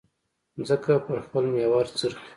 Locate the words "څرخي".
1.97-2.27